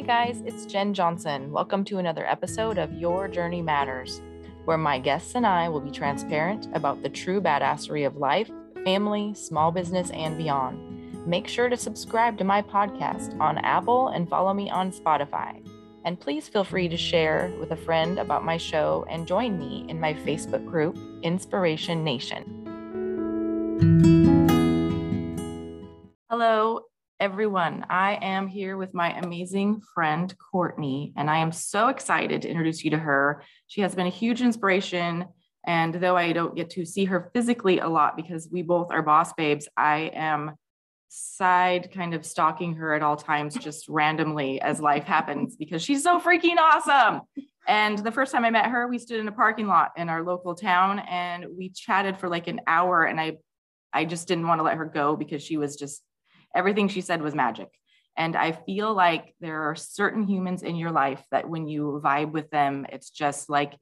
[0.00, 1.52] Hey guys, it's Jen Johnson.
[1.52, 4.22] Welcome to another episode of Your Journey Matters,
[4.64, 8.50] where my guests and I will be transparent about the true badassery of life,
[8.82, 11.26] family, small business, and beyond.
[11.26, 15.62] Make sure to subscribe to my podcast on Apple and follow me on Spotify.
[16.06, 19.84] And please feel free to share with a friend about my show and join me
[19.86, 22.56] in my Facebook group, Inspiration Nation.
[26.30, 26.80] Hello,
[27.20, 27.84] everyone.
[27.90, 32.82] I am here with my amazing friend, Courtney, and I am so excited to introduce
[32.82, 33.42] you to her.
[33.66, 35.26] She has been a huge inspiration.
[35.66, 39.02] And though I don't get to see her physically a lot because we both are
[39.02, 40.52] boss babes, I am
[41.10, 46.02] side kind of stalking her at all times, just randomly as life happens because she's
[46.02, 47.20] so freaking awesome.
[47.68, 50.22] And the first time I met her, we stood in a parking lot in our
[50.22, 53.04] local town and we chatted for like an hour.
[53.04, 53.36] And I,
[53.92, 56.02] I just didn't want to let her go because she was just
[56.54, 57.68] everything she said was magic.
[58.16, 62.32] And I feel like there are certain humans in your life that when you vibe
[62.32, 63.72] with them, it's just like,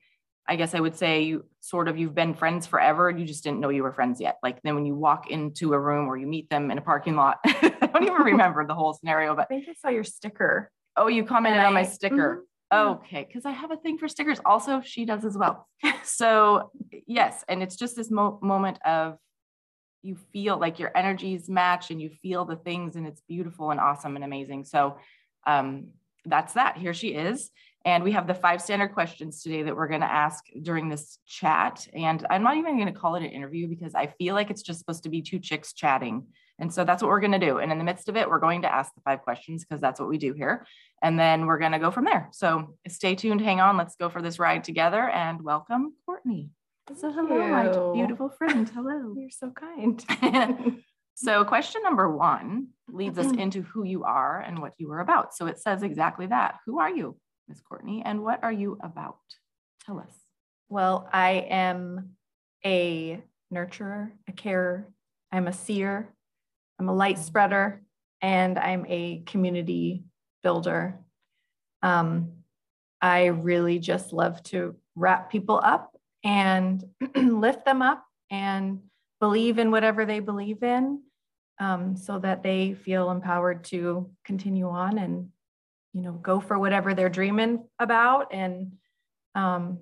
[0.47, 3.45] I guess I would say you sort of you've been friends forever and you just
[3.45, 4.37] didn't know you were friends yet.
[4.43, 7.17] Like then when you walk into a room or you meet them in a parking
[7.17, 10.71] lot, I don't even remember the whole scenario, but I think I saw your sticker.
[10.97, 12.45] Oh, you commented And on my I- sticker.
[12.73, 12.97] Mhm.
[12.99, 14.41] Okay, because I have a thing for stickers.
[14.45, 15.67] Also, she does as well.
[16.05, 16.71] so
[17.07, 19.17] yes, and it's just this mo- moment of
[20.03, 23.81] you feel like your energies match and you feel the things, and it's beautiful and
[23.81, 24.65] awesome and amazing.
[24.65, 24.99] So
[25.47, 25.89] um,
[26.25, 26.77] that's that.
[26.77, 27.51] Here she is.
[27.85, 31.19] And we have the five standard questions today that we're going to ask during this
[31.27, 31.87] chat.
[31.95, 34.63] And I'm not even going to call it an interview because I feel like it's
[34.63, 36.27] just supposed to be two chicks chatting.
[36.59, 37.59] And so that's what we're going to do.
[37.59, 40.01] And in the midst of it, we're going to ask the five questions because that's
[40.01, 40.67] what we do here.
[41.03, 42.29] And then we're going to go from there.
[42.33, 43.77] So stay tuned, hang on.
[43.77, 46.51] Let's go for this ride together and welcome Courtney.
[46.97, 48.69] So, hello, my beautiful friend.
[48.69, 49.15] Hello.
[49.19, 50.03] You're so kind.
[51.15, 55.35] so, question number one leads us into who you are and what you are about.
[55.35, 56.57] So, it says exactly that.
[56.65, 57.17] Who are you,
[57.47, 59.19] Miss Courtney, and what are you about?
[59.85, 60.13] Tell us.
[60.71, 62.17] well, I am
[62.65, 63.23] a
[63.53, 64.89] nurturer, a carer.
[65.31, 66.15] I'm a seer.
[66.79, 67.83] I'm a light spreader,
[68.23, 70.05] and I'm a community
[70.43, 70.99] builder.
[71.83, 72.33] Um,
[73.03, 76.85] I really just love to wrap people up and
[77.17, 78.81] lift them up and
[79.21, 81.03] believe in whatever they believe in
[81.61, 85.29] um, so that they feel empowered to continue on and
[85.93, 88.73] you know go for whatever they're dreaming about and
[89.35, 89.79] um,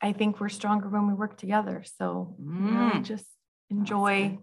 [0.00, 3.02] i think we're stronger when we work together so really Mm.
[3.04, 3.26] just
[3.70, 4.38] enjoy good.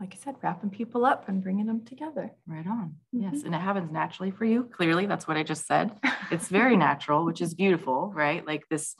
[0.00, 2.96] like i said wrapping people up and bringing them together Right on.
[3.12, 3.36] Yes.
[3.36, 3.46] Mhm.
[3.46, 4.64] And it happens naturally for you.
[4.64, 5.98] Clearly, that's what I just said.
[6.30, 8.46] It's very natural, which is beautiful, right?
[8.46, 8.94] Like this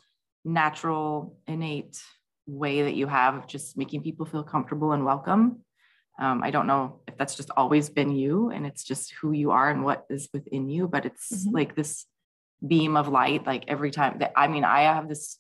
[0.47, 2.01] natural, innate
[2.47, 5.61] way that you have of just making people feel comfortable and welcome.
[6.19, 9.51] Um, I don't know if that's just always been you and it's just who you
[9.51, 11.53] are and what is within you, but it's Mhm.
[11.53, 12.07] like this
[12.67, 15.39] beam of light, like every time that I mean, I have this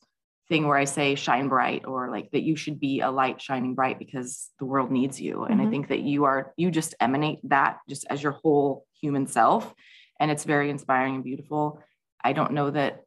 [0.48, 3.74] thing where I say shine bright or like that you should be a light shining
[3.74, 5.44] bright because the world needs you.
[5.44, 5.70] And I Mhm.
[5.70, 9.74] think that you are, you just emanate that just as your whole human self.
[10.20, 11.80] And it's very inspiring and beautiful.
[12.22, 13.05] I don't know that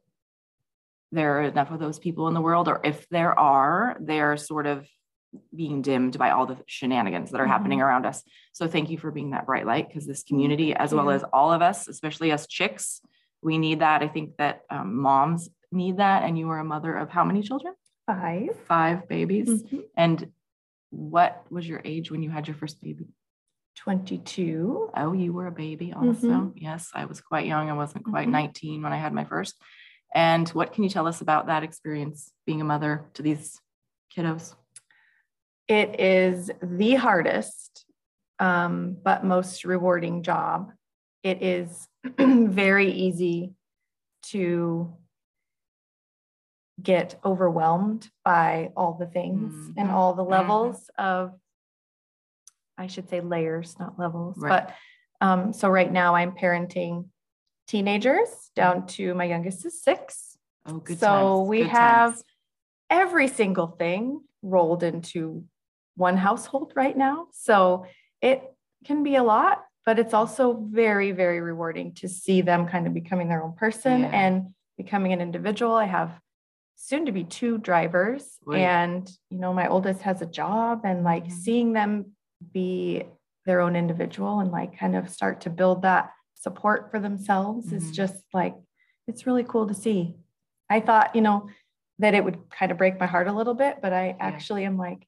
[1.12, 4.66] there are enough of those people in the world, or if there are, they're sort
[4.66, 4.86] of
[5.54, 8.22] being dimmed by all the shenanigans that are happening around us.
[8.52, 11.52] So thank you for being that bright light because this community, as well as all
[11.52, 13.00] of us, especially us chicks,
[13.42, 14.02] we need that.
[14.02, 16.24] I think that um, moms need that.
[16.24, 17.74] And you are a mother of how many children?
[18.06, 19.62] five Five babies.
[19.62, 19.82] Mhm.
[19.96, 20.32] And
[20.90, 23.06] what was your age when you had your first baby?
[23.76, 26.28] 22 Oh, you were a baby also.
[26.28, 26.52] Mhm.
[26.56, 27.70] Yes, I was quite young.
[27.70, 28.32] I wasn't quite Mhm.
[28.32, 29.60] 19 when I had my first.
[30.14, 33.60] And what can you tell us about that experience being a mother to these
[34.14, 34.54] kiddos?
[35.68, 37.84] It is the hardest,
[38.40, 40.72] um, but most rewarding job.
[41.22, 41.86] It is
[42.18, 43.54] very easy
[44.24, 44.96] to
[46.82, 50.30] get overwhelmed by all the things and Mhm, all the mhm.
[50.30, 51.38] levels of,
[52.78, 54.38] I should say layers, not levels.
[54.38, 54.66] Right.
[54.66, 54.74] But
[55.20, 57.08] um, so right now I'm parenting
[57.70, 60.36] teenagers down to my youngest is six.
[60.66, 62.24] Oh, good So times, we good have times.
[62.90, 65.44] every single thing rolled into
[65.96, 67.28] one household right now.
[67.32, 67.86] So
[68.20, 68.42] it
[68.84, 72.94] can be a lot, but it's also very, very rewarding to see them kind of
[72.94, 74.10] becoming their own person Yeah.
[74.22, 75.74] and becoming an individual.
[75.74, 76.10] I have
[76.74, 78.60] soon to be two drivers, Right.
[78.60, 81.32] and you know, my oldest has a job, and like Mhm.
[81.32, 82.16] seeing them
[82.52, 83.04] be
[83.46, 87.90] their own individual and like kind of start to build that support for themselves is
[87.90, 87.94] Mhm.
[87.94, 88.54] just like
[89.06, 90.16] it's really cool to see.
[90.68, 91.48] I thought, you know,
[91.98, 94.78] that it would kind of break my heart a little bit, but I actually am
[94.78, 95.06] like,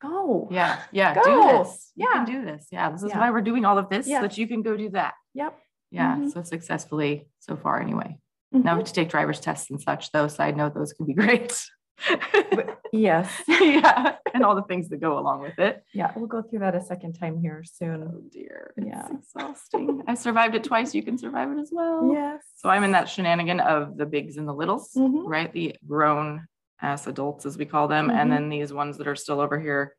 [0.00, 0.48] go.
[0.50, 1.22] Yeah, yeah, Go.
[1.22, 1.92] do this.
[1.94, 2.24] You Yeah.
[2.24, 2.66] can do this.
[2.72, 3.18] Yeah, this is Yeah.
[3.20, 4.18] why we're doing all of this Yeah.
[4.18, 5.14] so that you can go do that.
[5.34, 5.58] Yep.
[5.90, 6.16] Yeah.
[6.16, 6.32] Mhm.
[6.32, 8.18] So successfully so far, anyway.
[8.50, 8.76] Now we Mhm.
[8.78, 10.26] have to take driver's tests and such, though.
[10.28, 11.14] Side note, those could be
[11.50, 11.64] great.
[12.94, 13.30] Yes.
[13.48, 14.16] yeah.
[14.34, 15.82] And all the things that go along with it.
[15.94, 18.02] Yeah, we'll go through that a second time here soon.
[18.02, 18.74] Oh dear.
[18.76, 19.08] It's Yeah.
[19.10, 20.02] exhausting.
[20.06, 20.94] I survived it twice.
[20.94, 22.10] You can survive it as well.
[22.12, 22.42] Yes.
[22.56, 25.22] So I'm in that shenanigan of the bigs and the littles, Mhm.
[25.26, 25.50] right?
[25.50, 26.46] The grown
[26.82, 28.08] ass adults, as we call them.
[28.08, 28.12] Mhm.
[28.14, 29.96] And then these ones that are still over here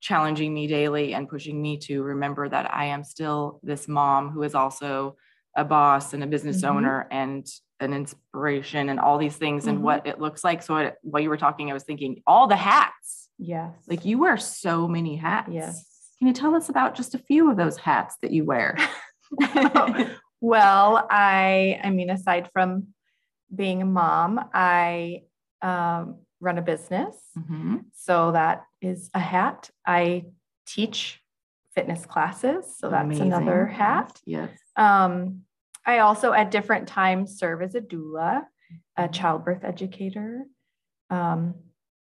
[0.00, 4.42] challenging me daily and pushing me to remember that I am still this mom who
[4.42, 5.16] is also
[5.56, 6.68] a boss and a business Mhm.
[6.70, 7.46] owner and
[7.82, 9.82] an inspiration and all these things and Mhm.
[9.82, 10.62] what it looks like.
[10.62, 13.74] So it, while you were talking, I was thinking all the hats, Yes.
[13.88, 15.50] like you wear so many hats.
[15.52, 15.84] Yes.
[16.18, 18.78] Can you tell us about just a few of those hats that you wear?
[20.44, 22.88] Well, I I mean, aside from
[23.54, 25.22] being a mom, I
[25.62, 27.16] um, run a business.
[27.38, 27.84] Mhm.
[27.94, 29.70] So that is a hat.
[29.86, 30.24] I
[30.66, 31.20] teach
[31.76, 32.76] fitness classes.
[32.76, 33.76] So that's another Amazing.
[33.78, 34.20] hat.
[34.26, 34.50] Yes.
[34.74, 35.42] Um,
[35.84, 38.44] I also at different times serve as a doula,
[38.96, 40.44] a childbirth educator.
[41.10, 41.54] Um,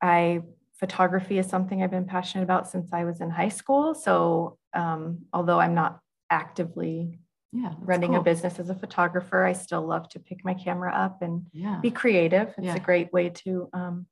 [0.03, 0.43] I
[0.75, 3.95] photography is something I've been passionate about since I was in high school.
[3.95, 7.21] So um, although I'm not actively
[7.53, 7.75] Yeah.
[7.79, 11.47] running a business as a photographer, I still love to pick my camera up and
[11.53, 11.79] Yeah.
[11.81, 12.49] be creative.
[12.59, 12.77] It's Yeah.
[12.77, 14.07] a great way to um,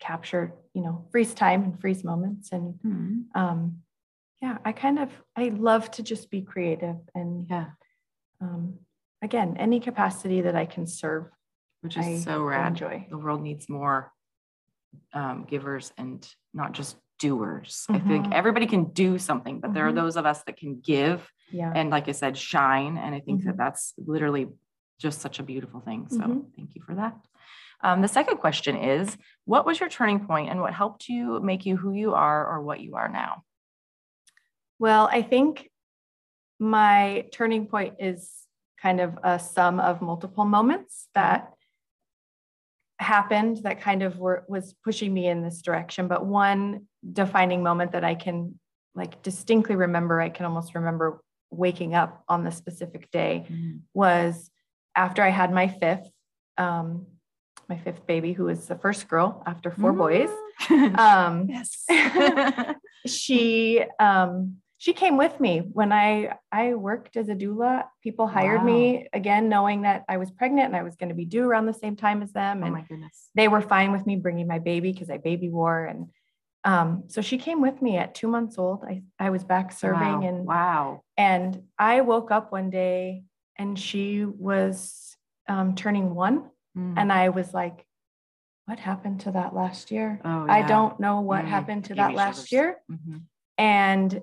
[0.00, 2.52] capture, you know, freeze time and freeze moments.
[2.52, 3.24] And Mhm.
[3.34, 3.82] um,
[4.40, 7.70] yeah, I kind of I love to just be creative and Yeah.
[8.40, 8.78] Um,
[9.22, 11.26] again, any capacity that I can serve,
[11.80, 12.68] Which is I so rad.
[12.68, 13.06] enjoy.
[13.10, 14.12] The world needs more
[15.12, 17.84] um, givers and not just doers.
[17.88, 18.32] I think Mhm.
[18.32, 19.96] everybody can do something, but there are Mhm.
[19.96, 21.72] those of us that can give Yeah.
[21.74, 22.96] and, like I said, shine.
[22.96, 23.58] And I think that Mhm.
[23.58, 24.48] that's literally
[24.98, 26.08] just such a beautiful thing.
[26.08, 26.54] So Mhm.
[26.56, 27.16] thank you for that.
[27.80, 31.64] Um, the second question is What was your turning point and what helped you make
[31.64, 33.44] you who you are or what you are now?
[34.78, 35.70] Well, I think
[36.58, 38.30] my turning point is
[38.80, 41.52] kind of a sum of multiple moments that
[43.00, 47.92] happened that kind of were was pushing me in this direction but one defining moment
[47.92, 48.58] that i can
[48.96, 51.20] like distinctly remember i can almost remember
[51.50, 53.46] waking up on the specific day
[53.94, 54.50] was
[54.96, 56.10] after i had my fifth
[56.56, 57.06] um
[57.68, 60.30] my fifth baby who was the first girl after four boys
[60.62, 60.98] Mm.
[60.98, 61.84] um yes.
[63.06, 65.58] she um she came with me.
[65.72, 70.30] When i i worked as a doula people hired me again knowing that i was
[70.30, 72.62] pregnant and i was going to be due around the same time as them.
[72.62, 73.28] Oh and my goodness.
[73.34, 75.84] they were fine with me bringing my baby because i baby wore.
[75.84, 76.08] And
[76.64, 78.84] um so she came with me at two months old.
[78.84, 80.28] I i was back serving wow.
[80.28, 81.02] and wow.
[81.16, 83.24] and i woke up one day
[83.56, 85.16] and she was
[85.48, 86.50] um, turning one.
[86.76, 86.94] Mm.
[86.96, 87.84] and i was like
[88.66, 90.20] what happened to that last year?
[90.24, 92.76] Oh, i don't know what Mm, happened to gave that last year.
[92.90, 93.22] Mhm.
[93.56, 94.20] and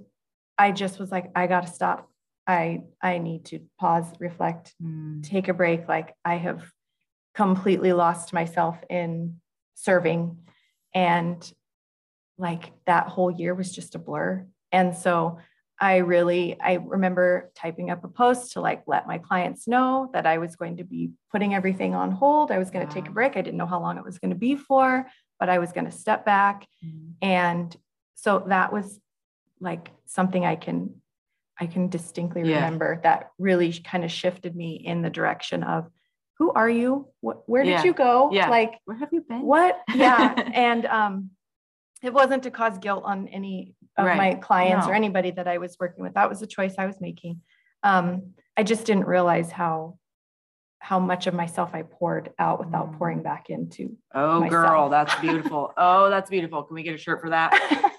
[0.58, 2.10] i just was like i got to stop.
[2.48, 5.24] I i need to pause reflect Mm.
[5.24, 5.88] take a break.
[5.88, 6.64] Like i have
[7.34, 9.42] completely lost myself in
[9.76, 10.38] serving.
[10.94, 11.52] And
[12.38, 14.46] like that whole year was just a blur.
[14.72, 15.40] And so
[15.78, 20.26] i really i remember typing up a post to like let my clients know that
[20.26, 22.50] i was going to be putting everything on hold.
[22.52, 23.36] I was going to take a break.
[23.36, 25.06] I didn't know how long it was going to be for
[25.40, 26.66] but i was going to step back.
[26.86, 27.14] Mm.
[27.22, 27.76] and
[28.16, 29.00] so that was
[29.60, 30.94] like something i can
[31.60, 32.56] i can distinctly Yeah.
[32.56, 35.88] remember that really kind of shifted me in the direction of
[36.38, 37.84] who are you what, where did Yeah.
[37.84, 38.50] you go Yeah.
[38.50, 39.42] like Where have you been?
[39.42, 41.30] what yeah and um
[42.04, 44.18] it wasn't to cause guilt on any of Right.
[44.18, 47.00] my clients or anybody that i was working with that was a choice i was
[47.00, 47.42] making
[47.84, 49.98] um i just didn't realize how
[50.80, 52.98] how much of myself i poured out without Mm.
[52.98, 55.74] pouring back into Oh, girl, that's beautiful.
[55.78, 56.64] oh, that's beautiful.
[56.64, 57.52] Can we get a shirt for that?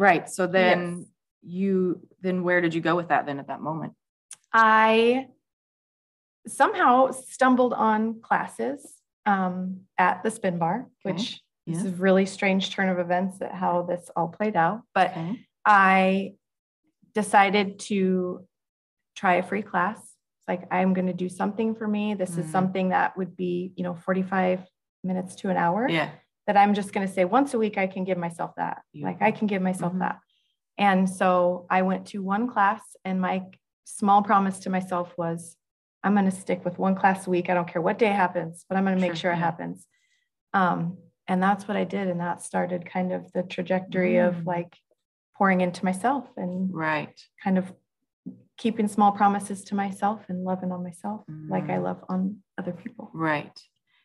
[0.00, 0.30] Right.
[0.30, 1.06] So then Yes.
[1.42, 3.92] you, then where did you go with that then at that moment?
[4.50, 5.26] I
[6.46, 8.94] somehow stumbled on classes
[9.26, 11.12] um, at the spin bar, Okay.
[11.14, 14.80] which is a really strange turn of events at how this all played out.
[14.94, 15.46] But Okay.
[15.66, 16.32] I
[17.14, 18.46] decided to
[19.14, 19.98] try a free class.
[19.98, 22.14] It's like I'm going to do something for me.
[22.14, 22.52] This is Mm.
[22.52, 24.66] something that would be, you know, 45
[25.04, 26.10] minutes to an hour Yeah.
[26.50, 28.82] That I'm just going to say once a week I can give myself that.
[28.92, 30.00] Like I can give myself Mhm.
[30.00, 30.18] that.
[30.76, 33.46] And so I went to one class and my
[33.84, 35.56] small promise to myself was
[36.02, 37.48] I'm going to stick with one class a week.
[37.48, 39.40] I don't care what day happens, but I'm going to make Sure, sure it yeah.
[39.42, 39.86] happens.
[40.52, 42.08] Um, and that's what I did.
[42.08, 44.26] And that started kind of the trajectory Mm.
[44.28, 44.76] of like
[45.36, 47.16] pouring into myself and Right.
[47.44, 47.72] kind of
[48.56, 51.82] keeping small promises to myself and loving on myself like I Mm.
[51.84, 53.10] love on other people.
[53.14, 53.56] Right.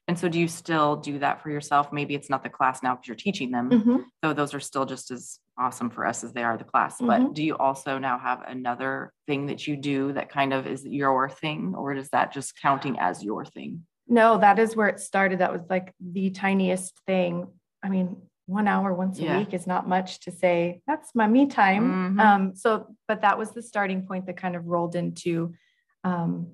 [0.07, 1.91] And so do you still do that for yourself?
[1.91, 4.05] Maybe it's not the class now because you're teaching them, Mhm.
[4.21, 6.99] though those are still just as awesome for us as they are the class.
[7.01, 7.33] But Mhm.
[7.33, 11.29] do you also now have another thing that you do that kind of is your
[11.29, 13.85] thing, or is that just counting as your thing?
[14.07, 15.39] No, that is where it started.
[15.39, 17.47] That was like the tiniest thing.
[17.81, 19.35] I mean, one hour once Yeah.
[19.35, 22.15] a week is not much to say, that's my me time.
[22.15, 22.19] Mhm.
[22.19, 25.55] Um, so, but that was the starting point that kind of rolled into
[26.03, 26.51] um,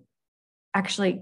[0.73, 1.21] actually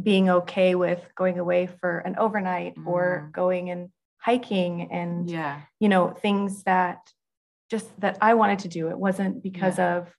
[0.00, 3.32] being okay with going away for an overnight or Mm.
[3.32, 5.60] going and hiking and Yeah.
[5.80, 6.98] you know things that
[7.70, 8.88] just that I wanted to do.
[8.88, 10.14] It wasn't because of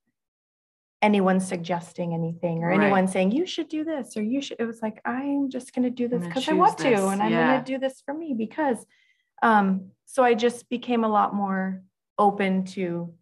[1.01, 2.81] anyone suggesting anything or Right.
[2.81, 4.60] anyone saying you should do this or you should.
[4.60, 7.22] It was like I'm just going to do this because I want this, to, and
[7.22, 7.48] I'm yeah.
[7.48, 8.86] going to do this for me because.
[9.43, 11.84] Um, so I just became a lot more
[12.17, 13.13] open to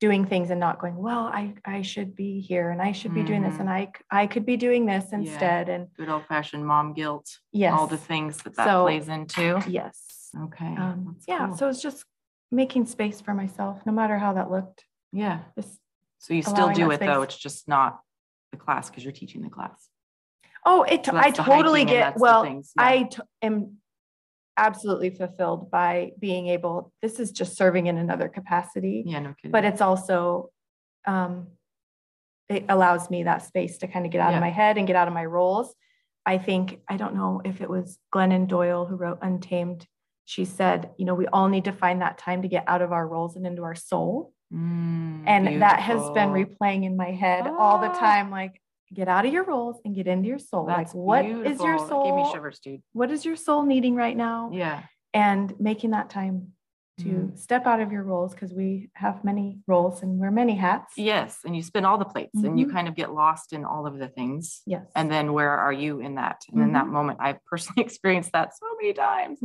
[0.00, 3.22] doing things and not going well i i should be here and i should be
[3.22, 7.28] doing this and i could be doing this instead and Good old fashioned mom guilt.
[7.52, 9.62] yes All the things that that So- plays into.
[9.68, 10.74] yes Okay.
[10.76, 11.56] um yeah cool.
[11.58, 12.04] so it's just
[12.50, 15.40] making space for myself no matter how that looked yeah.
[15.58, 15.78] just
[16.18, 17.22] So you still do it though.
[17.22, 18.00] It's just not
[18.52, 19.88] the class because you're teaching the class.
[20.64, 22.60] oh it So i totally get well yeah.
[22.78, 23.76] i t- am
[24.60, 29.50] absolutely fulfilled by being able this is just serving in another capacity Yeah, no kidding.
[29.50, 30.50] but it's also
[31.06, 31.48] um
[32.48, 34.36] it allows me that space to kind of get out Yeah.
[34.36, 35.74] of my head and get out of my roles
[36.26, 39.86] i think i don't know if it was glennon doyle who wrote untamed
[40.26, 42.92] she said you know we all need to find that time to get out of
[42.92, 47.46] our roles and into our soul Mm, and that has been replaying in my head
[47.46, 48.00] all the Ah.
[48.06, 48.60] time like
[48.92, 51.30] get out of your roles and get into your soul That's like what is
[51.60, 51.98] your beautiful.
[51.98, 52.82] That Gave me soul shivers, dude.
[52.92, 54.82] what is your soul needing right now Yeah.
[55.14, 56.52] and making that time
[56.98, 57.38] to Mm.
[57.38, 61.38] step out of your roles because we have many roles and wear many hats Yes.
[61.46, 62.72] And you spin all the plates and you Mhm.
[62.72, 64.60] kind of get lost in all of the things.
[64.66, 66.42] yes And then where are you in that?
[66.52, 66.92] And in that Mm-hmm.
[66.92, 69.38] moment, I've personally experienced that so many times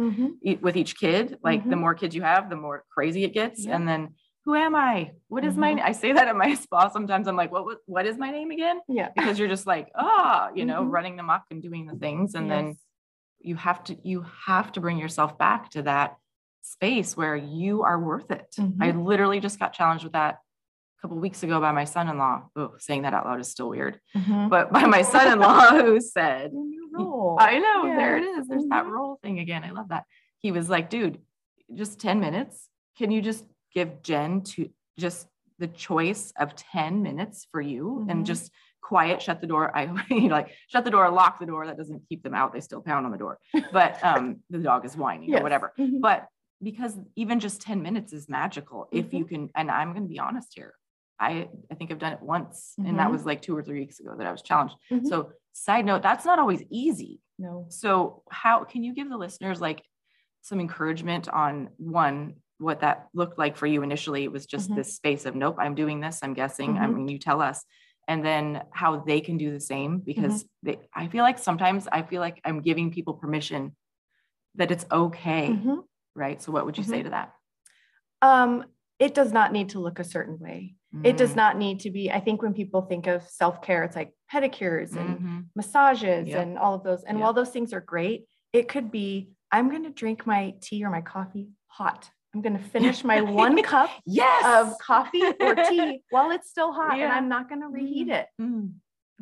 [0.61, 1.37] with each kid.
[1.43, 3.63] Like the more kids you have, the more crazy it gets.
[3.65, 3.75] Yeah.
[3.75, 5.11] And then who am I?
[5.27, 5.75] What is my Mhm.
[5.77, 5.85] name?
[5.85, 7.27] I say that at my spa sometimes.
[7.27, 8.79] I'm like, what, what, what is my name again?
[8.87, 10.91] yeah Because you're just like, ah, you know, Mhm.
[10.91, 12.35] running them up and doing the things.
[12.35, 12.77] And then
[13.39, 16.15] you have to you have to bring yourself back to that
[16.61, 18.55] space where you are worth it.
[18.81, 22.49] I literally just got challenged with that a couple weeks ago by my son-in-law.
[22.55, 23.99] Oh, saying that out loud is still weird.
[24.15, 24.49] Mhm.
[24.49, 26.51] But by my son-in-law who said,
[26.93, 27.37] role.
[27.39, 28.37] I know, there it is.
[28.37, 28.43] Yeah.
[28.55, 28.91] There's that Mhm.
[28.91, 29.63] role thing again.
[29.63, 30.05] I love that.
[30.39, 31.19] He was like, dude,
[31.73, 32.69] just 10 minutes.
[32.97, 33.43] Can you just
[33.75, 35.27] give Jen to just
[35.59, 38.11] the choice of 10 minutes for you Mhm.
[38.11, 38.51] and just
[38.81, 39.75] quiet, shut the door.
[39.77, 41.67] I you know, like shut the door, lock the door.
[41.67, 42.53] That doesn't keep them out.
[42.53, 43.37] They still pound on the door.
[43.71, 45.43] But um the dog is whining or Yes.
[45.43, 45.73] whatever.
[45.77, 46.01] Mhm.
[46.01, 46.27] But
[46.63, 49.17] because even just 10 minutes is magical if Mm-hmm.
[49.17, 50.73] you can, and I'm gonna be honest here.
[51.19, 53.11] I I think I've done it once and that Mhm.
[53.11, 54.75] was like two or three weeks ago that I was challenged.
[54.91, 55.05] Mhm.
[55.07, 57.21] So side note, that's not always easy.
[57.37, 57.65] no.
[57.69, 59.81] So how can you give the listeners like
[60.41, 64.23] some encouragement on one, what that looked like for you initially?
[64.23, 64.75] It was just Mhm.
[64.75, 66.77] this space of nope, I'm doing this, I'm guessing.
[66.77, 66.95] I Mhm.
[66.95, 67.63] mean, you tell us.
[68.07, 70.05] And then how they can do the same Mm-hmm.
[70.05, 73.75] because they I feel like sometimes I feel like I'm giving people permission
[74.55, 75.49] that it's okay.
[75.49, 75.83] Mhm.
[76.15, 76.41] Right.
[76.41, 77.03] So what would you say Mm-hmm.
[77.05, 77.33] to that?
[78.21, 78.65] Um,
[78.99, 80.75] it does not need to look a certain way.
[81.03, 82.09] It does Mm, not need to be.
[82.11, 85.45] I think when people think of self care, it's like pedicures and mhm.
[85.55, 86.41] massages Yep.
[86.41, 87.03] and all of those.
[87.03, 87.23] And Yep.
[87.23, 90.89] while those things are great, it could be I'm going to drink my tea or
[90.89, 92.09] my coffee hot.
[92.35, 94.43] I'm going to finish my one cup Yes.
[94.67, 98.27] of coffee or tea while it's still hot and I'm not going to reheat it.
[98.39, 98.73] Mm.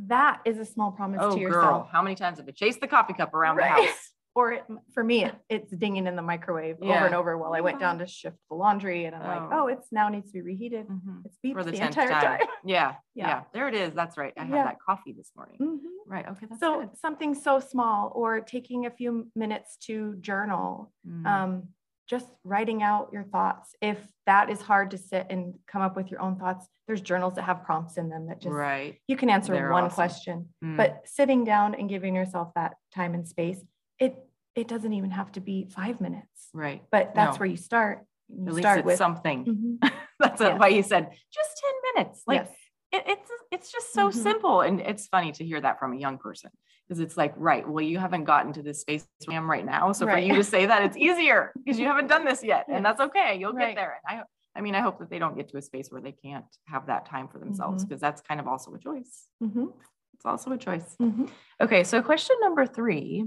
[0.08, 1.64] That is a small promise Oh, to yourself.
[1.64, 3.76] girl, how many times have I chased the coffee cup around Right.
[3.82, 4.10] the house?
[4.36, 4.64] Or it,
[4.96, 8.00] for me, it, it's dinging in the microwave over and over while I went down
[8.00, 9.66] to shift the laundry and I'm like, Oh.
[9.66, 10.88] oh, it's now needs to be reheated.
[10.88, 11.22] Mhm.
[11.24, 12.40] It's beeped For the the, entire time.
[12.40, 12.48] time.
[12.66, 13.28] Yeah, Yeah.
[13.28, 13.42] yeah.
[13.54, 13.94] There it is.
[13.94, 14.34] That's right.
[14.36, 15.60] I had that coffee this morning.
[15.62, 15.78] Mhm.
[16.08, 16.28] Right.
[16.28, 16.48] Okay.
[16.50, 16.98] That's So good.
[16.98, 21.28] something so small, or taking a few minutes to journal, Mm.
[21.28, 21.64] um,
[22.10, 23.76] just writing out your thoughts.
[23.82, 27.36] If that is hard to sit and come up with your own thoughts, there's journals
[27.36, 28.98] that have prompts in them that just right.
[29.08, 29.96] you can answer They're one awesome.
[29.96, 30.50] question.
[30.64, 30.78] Mm.
[30.78, 33.60] But sitting down and giving yourself that time and space,
[34.00, 34.16] it
[34.56, 36.50] it doesn't even have to be five minutes.
[36.54, 36.84] right.
[36.92, 37.40] But that's No.
[37.40, 38.06] where you start.
[38.30, 39.46] You At least start it's with something.
[39.82, 39.92] Mhm.
[40.20, 40.58] That's Yeah.
[40.58, 42.24] why you said just 10 minutes.
[42.28, 42.56] Like yes.
[42.94, 44.14] It, it's it's just so Mhm.
[44.14, 44.62] simple.
[44.62, 46.52] And it's funny to hear that from a young person.
[46.88, 49.66] Because it's like, right, well, you haven't gotten to this space where I am right
[49.66, 49.94] now.
[49.94, 52.66] So for you to say that, it's easier because you haven't done this yet.
[52.70, 53.38] And that's okay.
[53.40, 53.70] You'll Right.
[53.70, 54.00] get there.
[54.08, 54.24] And I
[54.56, 56.86] I mean, I hope that they don't get to a space where they can't have
[56.88, 59.28] that time for themselves because that's kind of also a choice.
[59.42, 59.74] Mhm.
[60.14, 60.96] It's also a choice.
[61.02, 61.28] Mhm.
[61.60, 63.26] Okay, so question number three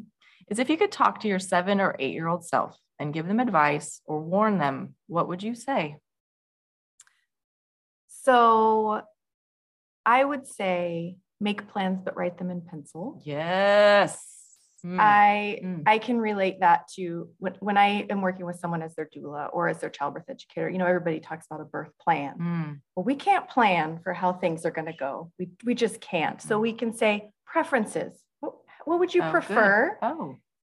[0.49, 3.27] is if you could talk to your seven or eight year old self and give
[3.27, 5.97] them advice or warn them, what would you say?
[8.07, 9.03] So
[10.07, 13.21] I would say make plans, but write them in pencil.
[13.25, 14.23] Yes.
[14.85, 15.83] Mm, I Mm.
[15.87, 19.49] I can relate that to when, when I am working with someone as their doula
[19.53, 20.69] or as their childbirth educator.
[20.71, 22.35] You know, everybody talks about a birth plan.
[22.39, 25.33] mm, Well, we can't plan for how things are going to go.
[25.39, 26.41] We we just can't.
[26.41, 26.63] So Mm.
[26.63, 28.23] we can say preferences.
[28.41, 29.33] What, what would you Oh, good.
[29.33, 29.99] prefer?
[30.03, 30.37] Oh,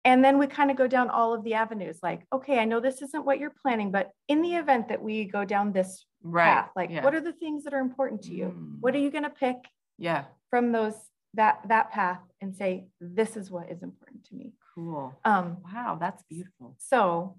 [0.07, 1.99] And then we kind of go down all of the avenues.
[2.01, 5.25] Like, okay, I know this isn't what you're planning, but in the event that we
[5.25, 6.45] go down this right.
[6.45, 7.03] path, like, yeah.
[7.05, 8.47] what are the things that are important to you?
[8.81, 9.03] What are Mm.
[9.03, 9.57] you going to pick
[9.99, 10.95] Yeah, from those
[11.35, 14.53] that that path and say this is what is important to me?
[14.75, 15.13] cool.
[15.25, 16.75] Um, Wow, that's beautiful.
[16.79, 17.37] so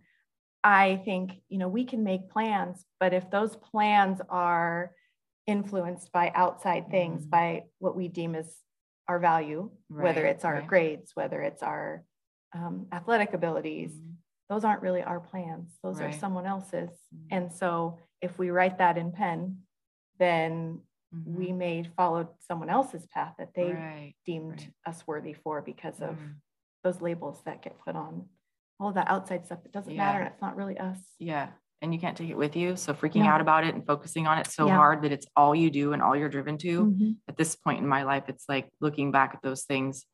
[0.63, 4.91] I think, you know, we can make plans, but if those plans are
[5.45, 7.29] influenced by outside things, Mm.
[7.29, 8.49] by what we deem as
[9.07, 10.67] our value, whether it's our right.
[10.67, 12.03] grades, whether it's our
[12.53, 14.15] um, athletic abilities, Mhm,
[14.49, 15.77] those aren't really our plans.
[15.83, 16.89] Those are someone else's.
[17.13, 17.27] Mhm.
[17.31, 19.63] And so if we write that in pen,
[20.19, 20.81] then
[21.25, 21.57] we mhm.
[21.57, 24.73] may follow someone else's path that they Right, deemed right.
[24.85, 26.35] us worthy for because of mm,
[26.83, 28.27] those labels that get put on
[28.79, 30.25] all that outside stuff that doesn't matter Yeah.
[30.25, 30.99] and it's not really us.
[31.19, 31.51] Yeah.
[31.81, 32.75] And you can't take it with you.
[32.75, 33.29] So freaking No.
[33.29, 34.75] out about it and focusing on it so Yeah.
[34.75, 36.85] hard that it's all you do and all you're driven to.
[36.85, 37.17] Mhm.
[37.27, 40.05] At this point in my life, it's like looking back at those things,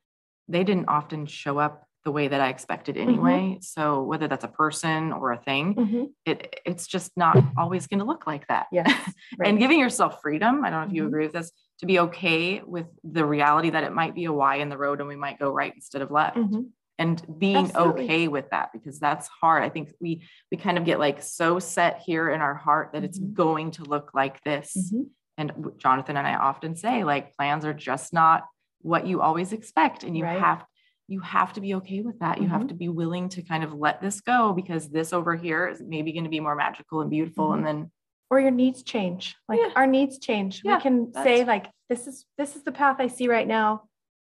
[0.48, 3.10] they didn't often show up the way that I expected Mm-hmm.
[3.10, 3.58] anyway.
[3.62, 6.10] So whether that's a person or a thing, Mhm.
[6.26, 8.68] it it's just not always going to look like that.
[8.72, 8.88] Yes.
[9.38, 9.50] right.
[9.50, 11.08] And giving yourself freedom, I don't know if you Mhm.
[11.08, 14.56] agree with this, to be okay with the reality that it might be a Y
[14.58, 16.38] in the road and we might go right instead of left.
[16.38, 16.70] Mhm.
[17.00, 18.04] And being Absolutely.
[18.06, 19.64] okay with that because that's hard.
[19.64, 23.04] I think we we kind of get like so set here in our heart that
[23.04, 24.94] it's going to look like this.
[25.38, 28.44] And Jonathan and I often say like plans are just not
[28.82, 30.40] what you always expect and you Right.
[30.40, 30.64] have
[31.08, 32.42] you have to be okay with that.
[32.42, 32.70] You have Mhm.
[32.70, 36.14] to be willing to kind of let this go because this over here is maybe
[36.14, 37.58] going to be more magical and beautiful Mhm.
[37.58, 37.92] and then
[38.30, 39.36] Or your needs change.
[39.48, 39.74] Like Yeah.
[39.76, 40.62] our needs change.
[40.64, 43.84] Yeah, we can say like this is this is the path I see right now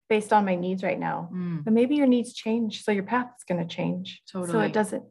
[0.09, 1.29] based on my needs right now.
[1.31, 2.83] mm, But maybe your needs change.
[2.83, 4.21] So your path is going to change.
[4.29, 4.51] Totally.
[4.51, 5.05] So it doesn't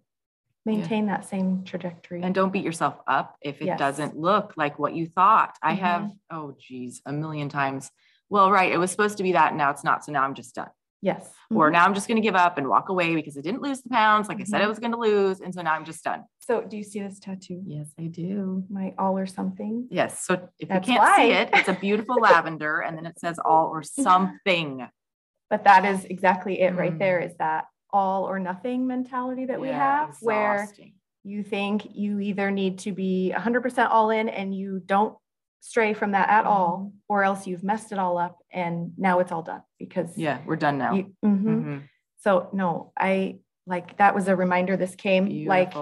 [0.66, 2.22] maintain that same trajectory.
[2.22, 3.78] and don't beat yourself up if it Yes.
[3.78, 5.56] doesn't look like what you thought.
[5.62, 7.90] I have oh geez, a million times.
[8.28, 10.04] Well, right, it was supposed to be that, now it's not.
[10.04, 10.70] So now I'm just done.
[11.02, 11.30] Yes.
[11.50, 11.72] Or Mhm.
[11.72, 13.90] now I'm just going to give up and walk away because I didn't lose the
[13.90, 14.68] pounds like I said I Mhm.
[14.68, 16.24] was going to lose, and so now I'm just done.
[16.38, 17.60] So do you see this tattoo?
[17.66, 18.64] Yes, I do.
[18.70, 19.88] My all or something.
[19.90, 20.24] Yes.
[20.24, 23.38] So if That's you can't see it, it's a beautiful lavender, and then it says
[23.44, 24.88] all or something.
[25.50, 26.98] But that is exactly it right Mm.
[26.98, 30.66] there is that all or nothing mentality that we Yeah, have where
[31.24, 35.14] you think you either need to be 100% all in and you don't
[35.64, 39.30] stray from that at all, or else you've messed it all up and now it's
[39.30, 40.92] all done because Yeah, we're done now.
[40.94, 41.44] you- mhm.
[41.44, 41.82] Mhm.
[42.18, 45.72] so no, I like that was a reminder this came like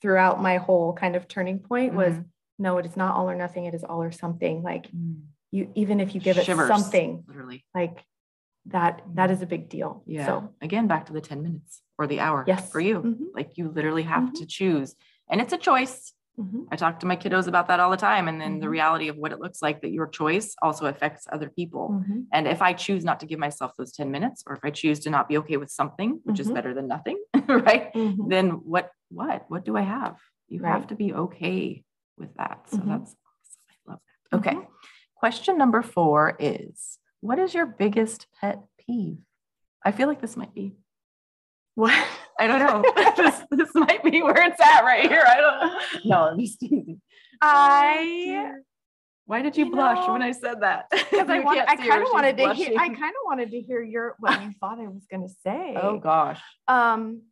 [0.00, 2.24] throughout my whole kind of turning point was Mhm.
[2.60, 4.62] no, it is not all or nothing, it is all or something.
[4.62, 5.22] Like Mm.
[5.50, 7.64] you even if you give it something, literally.
[7.74, 8.04] like
[8.66, 10.02] that that is a big deal.
[10.06, 10.26] Yeah.
[10.26, 12.70] So Again, back to the 10 minutes or the hour yes.
[12.70, 13.02] for you.
[13.02, 14.34] Mhm, Like you literally have Mhm.
[14.34, 14.94] to choose.
[15.28, 16.12] And it's a choice.
[16.38, 16.66] Mhm.
[16.70, 18.28] I talk to my kiddos about that all the time.
[18.28, 18.70] And then the Mhm.
[18.70, 21.90] reality of what it looks like that your choice also affects other people.
[21.90, 22.26] Mhm.
[22.32, 25.00] And if I choose not to give myself those 10 minutes, or if I choose
[25.00, 26.54] to not be okay with something, which is Mhm.
[26.54, 27.18] better than nothing,
[27.48, 27.92] right?
[27.94, 28.28] Mhm.
[28.28, 30.16] Then what, what, what do I have?
[30.48, 31.84] You have to be okay
[32.18, 32.68] with that.
[32.70, 32.86] So Mhm.
[32.88, 33.62] that's awesome.
[33.70, 34.36] I love that.
[34.38, 34.68] Okay.
[35.16, 39.18] Question number four is what is your biggest pet peeve?
[39.84, 40.76] I feel like this might be,
[41.74, 41.92] What?
[42.38, 42.84] I don't know.
[43.16, 45.24] this, this might be where it's at right here.
[45.26, 47.00] I don't No, I'm just teasing.
[47.40, 48.52] I
[49.26, 50.86] Why did you, You blush know, when I said that?
[50.90, 53.50] because I You wanted, I kind of she's wanted to hear, I kind of wanted
[53.52, 55.76] to hear your what you thought I was gonna say.
[55.80, 56.40] Oh gosh.
[56.68, 57.22] Um,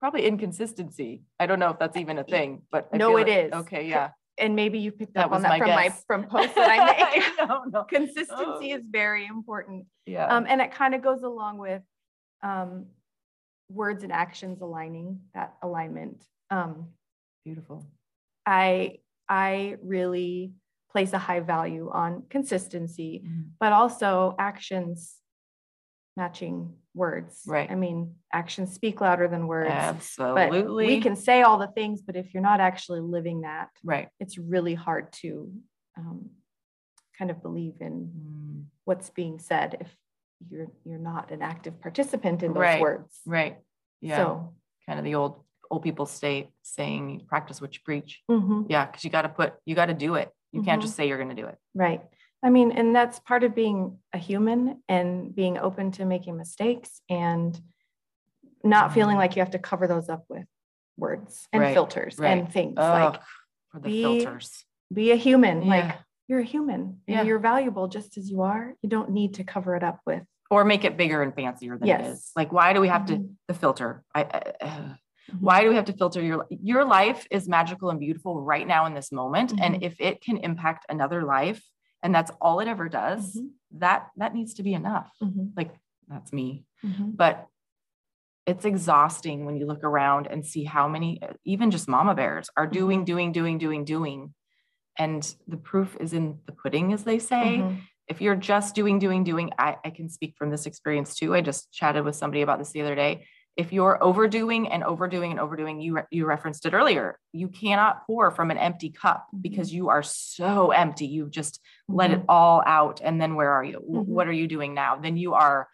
[0.00, 1.22] Probably inconsistency.
[1.40, 3.52] I don't know if that's even a thing, but I No, feel it like- is.
[3.52, 4.10] Okay, yeah.
[4.36, 7.16] and maybe you picked That up on that my from my from posts that I
[7.16, 7.48] make.
[7.48, 7.84] no, no.
[7.84, 8.76] Consistency Oh.
[8.76, 9.86] is very important.
[10.06, 10.26] Yeah.
[10.26, 11.82] Um, and it kind of goes along with
[12.42, 12.86] um,
[13.68, 16.22] words and actions aligning that alignment.
[16.50, 16.88] Um,
[17.44, 17.86] Beautiful.
[18.46, 18.98] I
[19.28, 20.52] I really
[20.90, 23.50] place a high value on consistency, Mhm.
[23.60, 25.18] but also actions
[26.16, 27.42] matching words.
[27.46, 27.70] Right.
[27.70, 29.68] I mean, actions speak louder than words.
[30.16, 30.86] But Absolutely.
[30.86, 34.08] we can say all the things, but if you're not actually living that, Right.
[34.20, 35.52] it's really hard to
[35.96, 36.30] um,
[37.18, 39.96] kind of believe in Mm, what's being said if
[40.50, 42.80] you're you're not an active participant in those Right.
[42.80, 43.20] words.
[43.26, 43.58] Right.
[44.00, 44.16] Yeah.
[44.16, 44.54] So
[44.86, 48.22] kind of the old old people state saying practice what you preach.
[48.30, 50.30] mhm, Yeah, because you got to put you got to do it.
[50.52, 50.84] You can't Mhm.
[50.84, 51.58] just say you're going to do it.
[51.74, 52.02] right.
[52.42, 57.00] I mean, and that's part of being a human and being open to making mistakes
[57.08, 57.58] and
[58.62, 59.20] not feeling Mhm.
[59.20, 60.46] like you have to cover those up with
[60.98, 62.36] words and Right, filters right.
[62.38, 62.76] and things.
[62.76, 63.20] Like
[63.70, 64.64] for the be- filters.
[64.92, 65.62] be a human.
[65.62, 65.68] Yeah.
[65.68, 67.22] Like you're a human Yeah.
[67.22, 68.74] you're valuable just as you are.
[68.82, 71.88] You don't need to cover it up with or make it bigger and fancier than
[71.88, 72.16] it Yes.
[72.18, 72.32] is.
[72.36, 73.34] Like, why do we have to Mhm.
[73.48, 74.04] the filter?
[74.14, 74.94] I, uh,
[75.32, 75.40] Mhm.
[75.40, 78.84] why do we have to filter your your life is magical and beautiful right now
[78.86, 79.60] in this moment, Mhm.
[79.62, 81.62] and if it can impact another life,
[82.02, 83.50] and that's all it ever does, Mhm.
[83.72, 85.10] that that needs to be enough.
[85.22, 85.52] Mhm.
[85.56, 85.74] Like
[86.08, 87.16] that's me, Mhm.
[87.16, 87.48] but
[88.46, 92.66] it's exhausting when you look around and see how many even just mama bears are
[92.66, 94.34] doing doing doing doing doing
[94.98, 97.60] and the proof is in the pudding as they say.
[98.08, 101.34] If you're just doing doing doing I, I can speak from this experience too.
[101.34, 103.26] I just chatted with somebody about this the other day.
[103.56, 108.04] If you're overdoing and overdoing and overdoing you re- you referenced it earlier you cannot
[108.06, 111.06] pour from an empty cup because you are so empty.
[111.06, 113.78] You've just let it all out and then where are you?
[113.80, 114.06] Mhm.
[114.06, 114.96] what are you doing now?
[114.96, 115.68] Then you are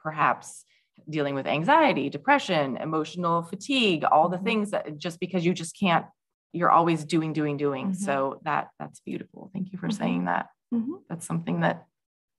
[0.00, 0.64] perhaps
[1.08, 4.44] dealing with anxiety depression emotional fatigue all the Mhm.
[4.44, 6.06] things that just because you just can't
[6.52, 7.88] you're always doing doing doing.
[7.90, 7.96] Mhm.
[7.96, 9.50] so that that's beautiful.
[9.52, 11.02] Thank you for saying that Mhm.
[11.08, 11.86] that's something that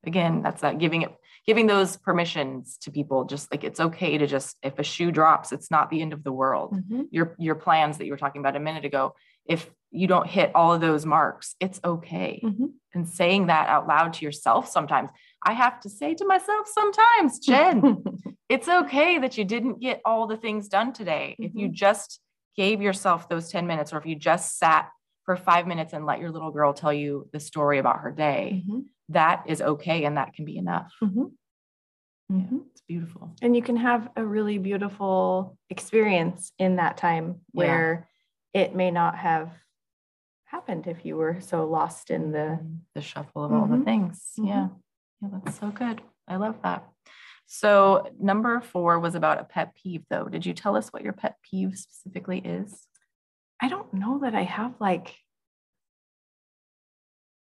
[0.05, 4.27] again that's that giving it giving those permissions to people just like it's okay to
[4.27, 7.07] just if a shoe drops it's not the end of the world Mhm.
[7.11, 9.13] your your plans that you were talking about a minute ago
[9.45, 12.73] if you don't hit all of those marks it's okay Mhm.
[12.93, 15.09] and saying that out loud to yourself sometimes
[15.45, 18.03] i have to say to myself sometimes jen
[18.49, 22.19] it's okay that you didn't get all the things done today if you just
[22.55, 24.89] gave yourself those 10 minutes or if you just sat
[25.27, 28.63] for five minutes and let your little girl tell you the story about her day
[28.65, 28.85] Mhm.
[29.09, 31.33] that is okay and that can be enough Mhm.
[32.31, 32.65] Mhm.
[32.71, 38.07] it's beautiful And you can have a really beautiful experience in that time where
[38.53, 39.51] it may not have
[40.45, 42.79] happened if you were so lost in the Mhm.
[42.95, 43.83] the shuffle of all the Mhm.
[43.85, 44.47] things Mhm.
[44.47, 44.69] yeah
[45.21, 46.87] yeah that's so good i love that
[47.47, 51.13] so number four was about a pet peeve though did you tell us what your
[51.13, 52.87] pet peeve specifically is
[53.62, 55.15] I don't know that I have like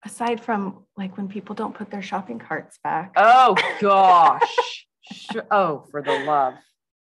[0.06, 3.14] aside from like when people don't put their shopping carts back.
[3.16, 4.86] oh gosh
[5.52, 6.54] oh for the love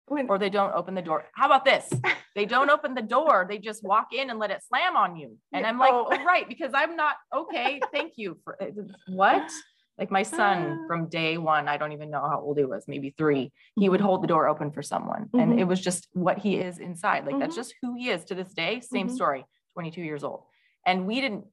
[0.07, 1.25] When- or they don't open the door.
[1.33, 1.89] How about this?
[2.35, 3.47] They don't open the door.
[3.49, 5.37] They just walk in and let it slam on you.
[5.51, 6.07] And I'm like, oh.
[6.11, 7.81] oh, right, because I'm not okay.
[7.91, 8.67] Thank you for uh,
[9.07, 9.51] what?
[9.97, 10.87] Like my son Ah.
[10.87, 13.51] from day one, I don't even know how old he was, maybe three.
[13.75, 14.03] He would Mhm.
[14.05, 15.29] hold the door open for someone.
[15.33, 15.59] And Mhm.
[15.59, 17.25] it was just what he is inside.
[17.25, 17.61] Like that's Mhm.
[17.61, 18.79] just who he is to this day.
[18.79, 19.11] Same Mhm.
[19.11, 20.43] story, 22 years old.
[20.85, 21.45] And we didn't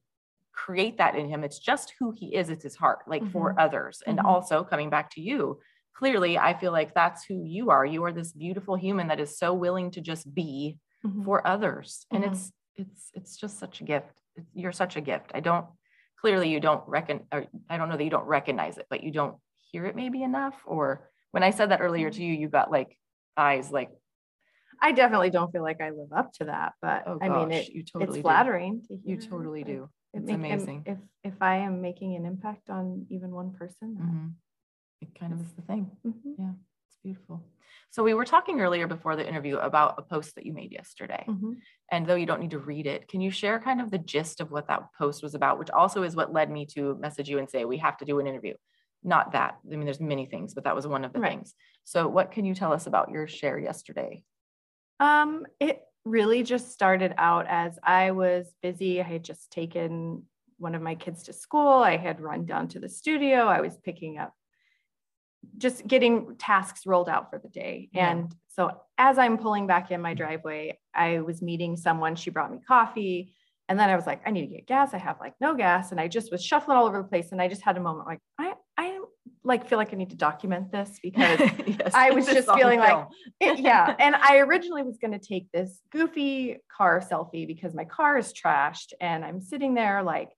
[0.51, 1.43] create that in him.
[1.43, 2.49] It's just who he is.
[2.49, 4.01] It's his heart, like for others.
[4.05, 5.59] And also coming back to you,
[5.93, 7.85] clearly, I feel like that's who you are.
[7.85, 10.77] You are this beautiful human that is so willing to just be
[11.23, 12.05] for others.
[12.11, 14.21] And it's, it's, it's just such a gift.
[14.53, 15.31] You're such a gift.
[15.33, 15.65] I don't,
[16.25, 19.11] clearly you don't reckon, or I don't know that you don't recognize it, but you
[19.11, 19.35] don't
[19.71, 20.55] hear it maybe enough.
[20.65, 22.17] Or when I said that earlier Mm-hmm.
[22.17, 22.97] to you, you got like
[23.37, 23.91] eyes like,
[24.81, 27.69] I definitely don't feel like I live up to that, but oh I mean it
[27.69, 28.21] you totally it's do.
[28.23, 29.89] flattering to You totally It- do.
[30.13, 30.83] it It's make- amazing.
[30.87, 34.33] If if I am making an impact on even one person, Mhm.
[35.01, 35.91] It kind of is the thing.
[36.03, 36.53] mhm, Yeah,
[36.87, 37.43] it's beautiful.
[37.95, 41.23] So we were talking earlier before the interview about a post that you made yesterday.
[41.29, 41.55] mhm.
[41.89, 44.41] And though you don't need to read it, can you share kind of the gist
[44.41, 47.39] of what that post was about, which also is what led me to message you
[47.39, 48.53] and say, we have to do an interview?
[49.01, 49.59] Not that.
[49.71, 51.29] I mean, there's many things, but that was one of the Right.
[51.29, 51.53] things.
[51.85, 54.25] So what can you tell us about your share yesterday?
[54.99, 58.99] Um, it really just started out as I was busy.
[58.99, 60.23] I had just taken
[60.57, 61.81] one of my kids to school.
[61.81, 63.47] I had run down to the studio.
[63.47, 64.33] I was picking up,
[65.57, 67.89] just getting tasks rolled out for the day.
[67.93, 68.11] Yeah.
[68.11, 72.15] And so as I'm pulling back in my driveway, I was meeting someone.
[72.15, 73.33] She brought me coffee.
[73.67, 74.93] And then I was like, I need to get gas.
[74.93, 75.91] I have like no gas.
[75.91, 77.31] And I just was shuffling all over the place.
[77.31, 78.99] And I just had a moment like, I, I
[79.43, 83.07] like feel like I need to document this because Yes, I was just feeling like-
[83.39, 83.95] it- yeah.
[83.99, 88.33] And I originally was going to take this goofy car selfie because my car is
[88.33, 90.29] trashed and I'm sitting there like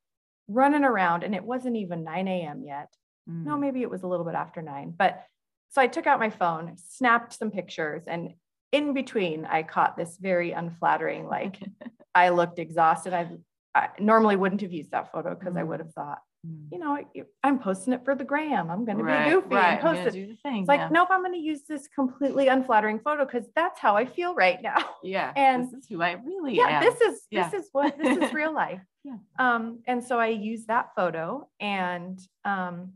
[0.47, 2.63] running around and it wasn't even 9 a.m.
[2.65, 2.87] yet.
[3.27, 3.59] No, Mm.
[3.59, 4.93] maybe it was a little bit after nine.
[4.97, 5.23] But
[5.69, 8.33] so I took out my phone, snapped some pictures, and
[8.71, 11.59] in between, I caught this very unflattering, like
[12.15, 13.13] I looked exhausted.
[13.13, 13.29] I,
[13.75, 15.67] I normally wouldn't have used that photo because I Mm.
[15.67, 16.67] would have thought, Mm.
[16.71, 16.97] you know,
[17.43, 18.69] I'm posting it for the gram.
[18.69, 20.13] I'm going to be goofy right, and post it.
[20.13, 20.59] do the thing.
[20.61, 20.89] It's like, yeah.
[20.91, 24.61] nope, I'm going to use this completely unflattering photo because that's how I feel right
[24.61, 24.77] now.
[25.03, 26.83] Yeah, and- this is who I really yeah, am.
[26.83, 27.49] this is Yeah.
[27.49, 28.81] this is what this is real life.
[29.03, 29.17] Yeah.
[29.39, 32.93] Um, and so I used that photo and um,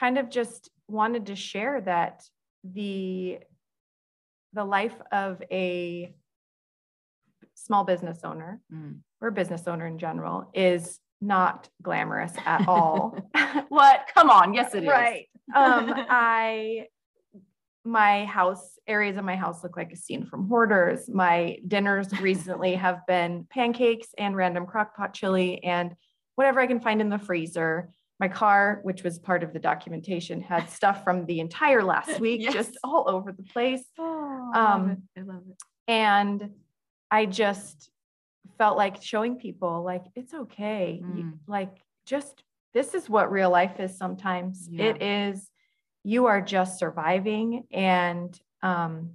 [0.00, 2.24] kind of just wanted to share that
[2.64, 3.38] the
[4.52, 6.12] the life of a
[7.54, 9.00] small business owner Mm.
[9.20, 13.16] or business owner in general is not glamorous at all.
[13.68, 14.08] What?
[14.14, 14.54] Come on.
[14.54, 14.88] Yes, it is.
[14.88, 15.26] right.
[15.54, 16.86] Um, I
[17.84, 21.08] my house areas of my house look like a scene from Hoarders.
[21.08, 25.94] My dinners recently have been pancakes and random crock pot chili and
[26.36, 27.90] whatever I can find in the freezer.
[28.20, 32.42] My car, which was part of the documentation, had stuff from the entire last week
[32.42, 32.52] Yes.
[32.52, 33.82] just all over the place.
[33.98, 34.98] Oh, I love it.
[35.18, 35.56] I love it.
[35.88, 36.50] And
[37.10, 37.90] I just
[38.58, 41.00] felt like showing people like it's okay.
[41.02, 41.38] You- Mm.
[41.46, 41.74] like
[42.06, 44.68] just this is what real life is sometimes.
[44.72, 45.50] It is
[46.04, 49.10] you are just surviving and um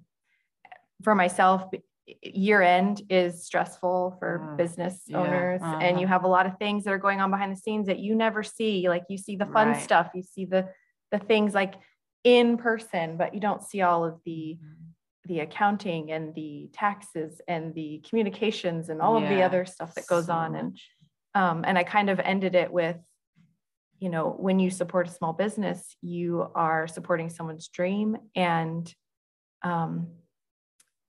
[1.04, 1.66] for myself
[2.22, 4.58] year end is stressful for Mm.
[4.58, 6.14] business Yeah, owners and you uh-huh.
[6.14, 8.44] have a lot of things that are going on behind the scenes that you never
[8.44, 9.82] see like you see the fun Right.
[9.82, 10.70] stuff you see the
[11.12, 11.74] the things like
[12.24, 14.60] in person but you don't see all of the
[15.26, 20.06] the accounting and the taxes and the communications and all of the other stuff that
[20.06, 20.80] goes so on and
[21.34, 22.98] um, and i kind of ended it with
[24.00, 28.94] you know when you support a small business you are supporting someone's dream and
[29.64, 30.08] um,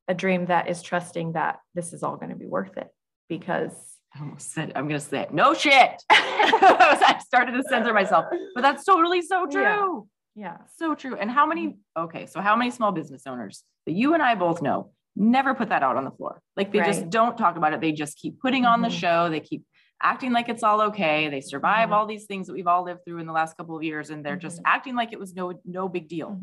[0.09, 2.89] a dream that is trusting that this is all going to be worth it
[3.29, 3.73] because
[4.15, 5.35] I almost said I'm gonna say it.
[5.35, 6.03] No shit.
[6.11, 10.09] I started to censor myself, but that's totally so true.
[10.35, 11.17] yeah So true.
[11.17, 14.63] And how many, okay, so how many small business owners that you and I both
[14.63, 16.41] know never put that out on the floor?
[16.57, 17.81] Like they just don't talk about it.
[17.81, 19.01] They just keep putting on the Mhm.
[19.01, 19.29] show.
[19.29, 19.65] They keep
[20.03, 21.29] acting like it's all okay.
[21.29, 21.93] They survive Mhm.
[21.93, 24.25] all these things that we've all lived through in the last couple of years and
[24.25, 24.67] they're just Mhm.
[24.67, 26.39] acting like it was no no big deal.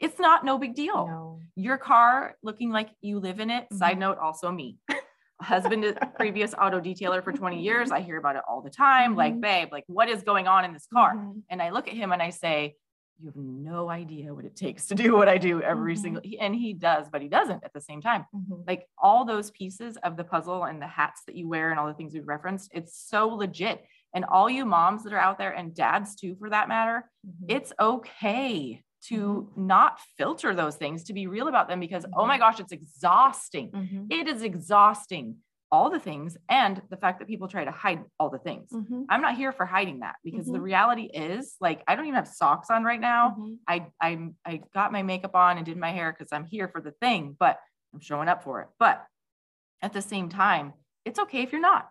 [0.00, 1.06] It's not no big deal.
[1.06, 3.66] no Your car looking like you live in it.
[3.72, 4.00] Side Mhm.
[4.00, 4.78] note, also me.
[5.40, 7.90] Husband is previous auto detailer for 20 years.
[7.90, 9.14] I hear about it all the time.
[9.16, 9.40] Like, Mhm.
[9.40, 11.14] babe, like what is going on in this car?
[11.14, 11.42] Mhm.
[11.50, 12.76] And I look at him and I say,
[13.20, 15.98] You have no idea what it takes to do what I do every Mhm.
[15.98, 18.26] single and he does, but he doesn't at the same time.
[18.32, 18.64] Mhm.
[18.64, 21.88] Like all those pieces of the puzzle and the hats that you wear and all
[21.88, 23.84] the things we've referenced, it's so legit.
[24.14, 27.46] And all you moms that are out there and dads too, for that matter, Mhm.
[27.48, 32.38] it's okay to not filter those things, to be real about them because, oh my
[32.38, 33.70] gosh, it's exhausting.
[33.70, 34.06] Mhm.
[34.10, 35.36] It is exhausting,
[35.70, 38.70] all the things, and the fact that people try to hide all the things.
[38.72, 39.04] Mhm.
[39.08, 40.62] I'm not here for hiding that because the Mhm.
[40.62, 43.36] reality is like I don't even have socks on right now.
[43.68, 46.80] I I I got my makeup on and did my hair because I'm here for
[46.80, 47.60] the thing, but
[47.94, 48.68] I'm showing up for it.
[48.78, 49.06] But
[49.80, 50.72] at the same time,
[51.04, 51.90] it's okay if you're not.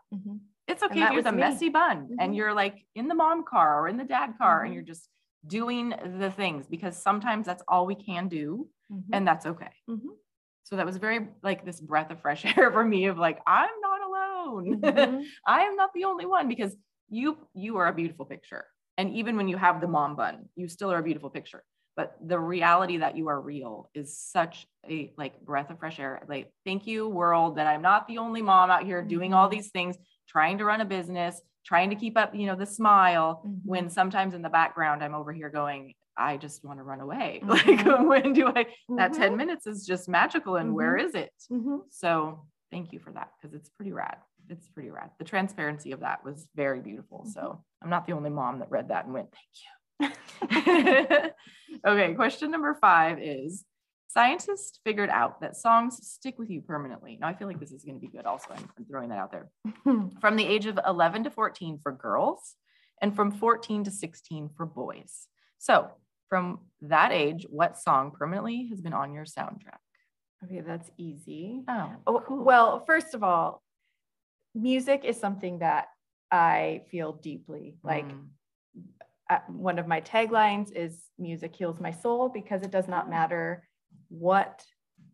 [0.68, 1.40] It's okay if you're the me.
[1.40, 4.74] messy bun and you're like in the mom car or in the dad car and
[4.74, 5.10] you're just
[5.46, 9.14] doing the things because sometimes that's all we can do Mhm.
[9.14, 9.72] and that's okay.
[9.88, 10.18] Mhm.
[10.64, 13.70] So that was very like this breath of fresh air for me of like I'm
[13.82, 14.82] not alone.
[14.82, 15.34] Mhm.
[15.46, 16.76] I am not the only one because
[17.10, 18.66] you you are a beautiful picture.
[18.98, 21.64] And even when you have the mom bun, you still are a beautiful picture.
[21.96, 26.24] But the reality that you are real is such a like breath of fresh air.
[26.28, 29.52] Like, thank you, world, that I'm not the only mom out here doing all Mhm.
[29.52, 29.98] these things,
[30.28, 33.44] trying to run a business, trying to keep up, you know, the smile.
[33.46, 33.60] Mhm.
[33.66, 37.42] When sometimes in the background, I'm over here going, I just want to run away.
[37.48, 38.08] Like, Mhm.
[38.08, 38.66] when do I?
[38.96, 39.38] That 10 Mhm.
[39.38, 40.56] minutes is just magical.
[40.56, 41.34] And where is it?
[41.52, 41.82] Mhm.
[41.90, 44.18] So thank you for that because it's pretty rad.
[44.50, 45.12] It's pretty rad.
[45.20, 47.26] The transparency of that was very beautiful.
[47.26, 49.72] So I'm not the only mom that read that and went, thank you.
[51.86, 53.66] okay, question number five is
[54.18, 57.20] scientists figured out that songs stick with you permanently.
[57.22, 58.48] Now I feel like this is going to be good also.
[58.50, 59.52] I'm, I'm throwing that out there.
[60.22, 62.56] From the age of 11 to 14 for girls
[63.00, 65.28] and from 14 to 16 for boys.
[65.60, 65.90] So
[66.30, 69.78] from that age, what song permanently has been on your soundtrack?
[70.44, 71.62] Okay, that's easy.
[71.68, 72.44] Oh, Oh, cool.
[72.44, 73.62] Well, first of all,
[74.56, 75.90] music is something that
[76.32, 77.76] I feel deeply.
[77.84, 78.26] Like Mm.
[79.30, 83.64] uh, one of my taglines is music heals my soul because it does not matter
[84.10, 84.64] what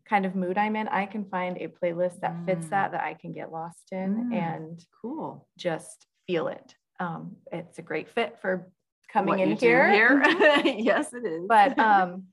[0.08, 0.86] kind of mood I'm in.
[0.88, 2.70] I can find a playlist that fits Mm.
[2.70, 4.32] that that I can get lost in Mm.
[4.34, 5.48] and cool.
[5.56, 6.74] just feel it.
[7.00, 8.70] Um, it's a great fit for
[9.08, 9.90] coming What in here.
[9.90, 10.22] here.
[10.64, 11.46] yes, it is.
[11.48, 12.26] but um,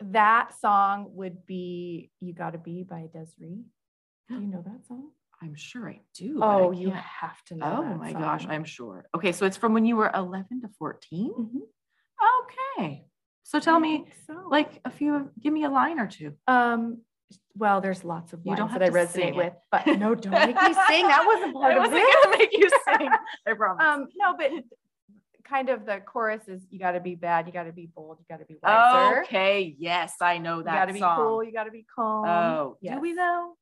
[0.00, 3.64] that song would be "You Gotta Be" by Des'ree.
[4.28, 5.10] Do you know that song?
[5.42, 6.38] I'm sure I do.
[6.40, 7.84] but I Oh, you have to know.
[7.90, 8.46] Oh my gosh.
[8.48, 9.06] I'm sure.
[9.14, 11.30] Okay, so it's from when you were 11 to 14.
[11.32, 11.60] Mhm.
[12.78, 13.06] Okay.
[13.48, 14.34] So tell me, so.
[14.50, 16.34] like a few, give me a line or two.
[16.48, 17.02] um,
[17.58, 19.36] well, there's lots of You lines don't that have I to sing resonate it.
[19.36, 21.06] with, but no, don't make me sing.
[21.08, 22.14] That wasn't part I of wasn't this.
[22.24, 23.10] gonna make you sing.
[23.46, 23.84] I promise.
[23.86, 24.50] Um, no, but
[25.44, 28.18] kind of the chorus is you got to be bad, you got to be bold,
[28.18, 30.72] you got to be wiser, okay, yes, I know that.
[30.72, 32.24] you got to be cool, you got to be calm.
[32.26, 33.16] Oh, do we Yes.
[33.16, 33.52] though?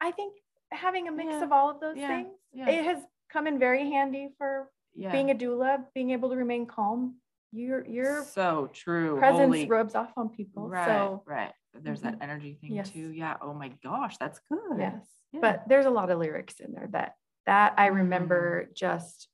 [0.00, 0.34] I think
[0.72, 2.68] having a mix Yeah, of all of those yeah, things, yeah.
[2.68, 2.98] it has
[3.32, 4.68] come in very handy for
[5.12, 7.14] being a doula, being able to remain calm.
[7.52, 9.18] Your your so true.
[9.18, 10.68] presence Holy- rubs off on people.
[10.68, 11.52] Right, So right.
[11.78, 12.90] There's that energy thing Yes.
[12.90, 13.10] too.
[13.12, 13.36] Yeah.
[13.40, 14.78] Oh my gosh, that's good.
[14.78, 15.40] yes, Yeah.
[15.40, 17.14] but there's a lot of lyrics in there that
[17.46, 17.94] that I Mm.
[17.96, 19.28] remember just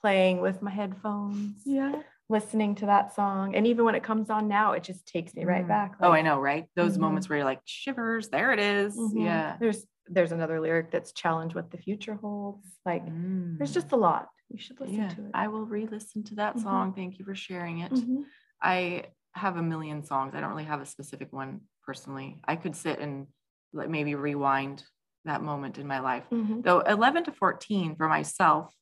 [0.00, 2.02] playing with my headphones, Yeah.
[2.28, 5.44] listening to that song, and even when it comes on now, it just takes me
[5.44, 5.68] right Mm.
[5.68, 5.96] back.
[6.00, 6.68] oh, I know, right?
[6.74, 7.02] Those Mhm.
[7.02, 8.28] moments where you're like shivers.
[8.30, 8.98] There it is.
[8.98, 9.24] mhm.
[9.24, 9.56] Yeah.
[9.58, 12.66] There's there's another lyric that's challenge what the future holds.
[12.84, 13.74] Like there's Mm.
[13.74, 14.28] just a lot.
[14.52, 15.30] You should listen Yeah, to it.
[15.34, 16.62] I will re-listen to that Mhm.
[16.62, 16.92] song.
[16.94, 17.90] Thank you for sharing it.
[17.92, 18.24] Mhm.
[18.60, 20.34] I have a million songs.
[20.34, 22.40] I don't really have a specific one personally.
[22.44, 23.26] I could sit and
[23.72, 24.84] like maybe rewind
[25.24, 26.28] that moment in my life.
[26.30, 26.62] Mhm.
[26.62, 28.74] Though 11 to 14 for myself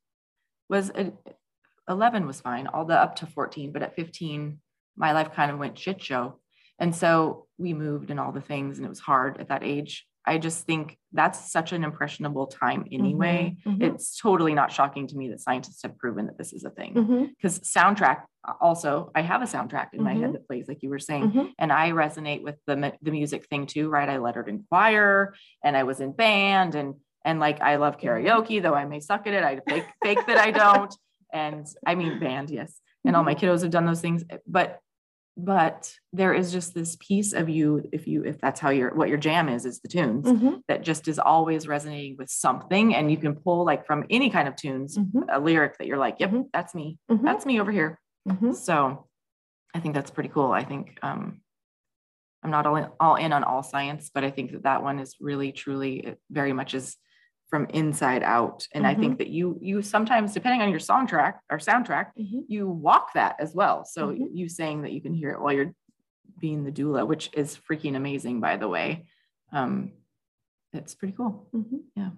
[0.68, 1.12] was a,
[1.88, 4.60] 11 was fine, all the up to 14, but at 15
[4.96, 6.40] my life kind of went shit show.
[6.80, 10.06] And so we moved and all the things and it was hard at that age.
[10.26, 13.56] I just think that's such an impressionable time anyway.
[13.66, 13.78] Mhm.
[13.78, 13.82] Mhm.
[13.82, 16.92] It's totally not shocking to me that scientists have proven that this is a thing
[17.36, 18.22] because soundtrack
[18.60, 20.20] also i have a soundtrack in my Mhm.
[20.20, 21.52] head that plays like you were saying Mhm.
[21.58, 25.76] and i resonate with the the music thing too right i lettered in choir and
[25.76, 29.34] i was in band and and like i love karaoke though i may suck at
[29.34, 30.94] it i fake fake that i don't
[31.34, 34.78] and i mean band yes and all my kiddos have done those things but
[35.36, 39.08] but there is just this piece of you if you if that's how your what
[39.08, 40.62] your jam is is the tunes Mhm.
[40.68, 44.48] that just is always resonating with something and you can pull like from any kind
[44.48, 45.24] of tunes Mhm.
[45.30, 46.48] a lyric that you're like yep Mhm.
[46.52, 47.22] that's me Mhm.
[47.22, 48.54] that's me over here Mhm.
[48.54, 49.06] so
[49.72, 50.50] I think that's pretty cool.
[50.50, 51.40] I think um,
[52.42, 54.98] I'm not all in, all in on all science, but I think that that one
[54.98, 56.96] is really, truly it very much is
[57.50, 58.66] from inside out.
[58.72, 62.44] And I think that you you sometimes, depending on your song track or soundtrack, Mhm.
[62.48, 63.84] you walk that as well.
[63.84, 64.28] So Mhm.
[64.32, 65.74] you saying that you can hear it while you're
[66.40, 69.06] being the doula, which is freaking amazing, by the way.
[69.52, 69.92] Um,
[70.72, 71.48] it's pretty cool.
[71.52, 72.14] Mhm.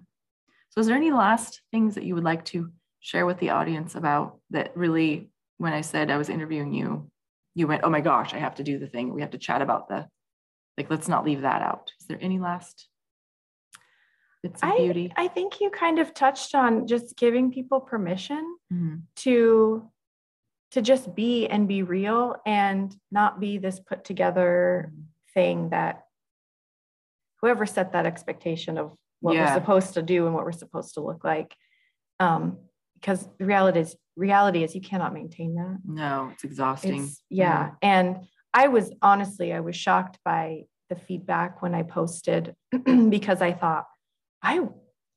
[0.69, 3.95] So, is there any last things that you would like to share with the audience
[3.95, 7.11] about that really, when I said I was interviewing you,
[7.55, 9.13] you went, oh my gosh, I have to do the thing.
[9.13, 10.07] We have to chat about the,
[10.77, 11.91] like, let's not leave that out.
[11.99, 12.89] Is there any last
[14.43, 15.11] bits of I, beauty?
[15.15, 19.03] I think you kind of touched on just giving people permission Mhm.
[19.17, 19.89] to
[20.71, 24.91] to just be and be real and not be this put together
[25.35, 26.05] thing that
[27.41, 29.45] whoever set that expectation of what Yeah.
[29.45, 31.55] we're supposed to do and what we're supposed to look like
[32.19, 32.57] um
[32.95, 37.03] because the reality is reality is you cannot maintain that No, it's exhausting.
[37.03, 37.71] it's, yeah.
[37.81, 42.55] And I was honestly, I was shocked by the feedback when I posted
[43.09, 43.85] because I thought
[44.43, 44.67] I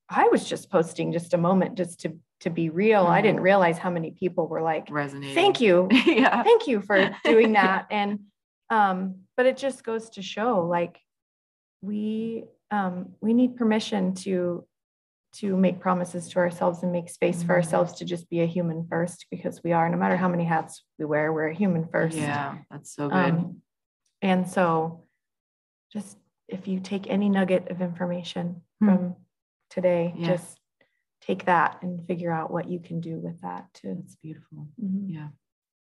[0.08, 3.06] I was just posting just a moment just to to be real.
[3.06, 5.34] I didn't realize how many people were like, Resonating.
[5.34, 5.88] thank you.
[6.06, 6.42] yeah.
[6.42, 7.86] Thank you for doing that.
[7.90, 8.20] And
[8.70, 10.98] um, but it just goes to show like
[11.82, 14.64] we um we need permission to
[15.34, 17.56] to make promises to ourselves and make space for Mhm.
[17.56, 20.84] ourselves to just be a human first because we are no matter how many hats
[20.98, 23.16] we wear we're a human first Yeah, that's so good.
[23.18, 23.62] um,
[24.22, 25.04] and so
[25.92, 26.16] just
[26.48, 28.86] if you take any nugget of information Hmm.
[28.88, 29.16] from
[29.70, 30.28] today Yeah.
[30.36, 30.60] just
[31.20, 34.68] take that and figure out what you can do with that too it's beautiful.
[34.82, 35.12] Mhm.
[35.12, 35.28] Yeah.